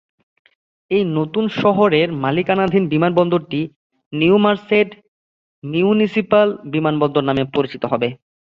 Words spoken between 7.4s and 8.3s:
পরিচিত হবে।